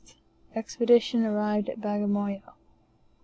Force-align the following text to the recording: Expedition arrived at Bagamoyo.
Expedition 0.55 1.23
arrived 1.27 1.69
at 1.69 1.79
Bagamoyo. 1.79 2.53